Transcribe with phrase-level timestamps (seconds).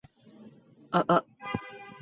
[0.89, 1.23] 啊啊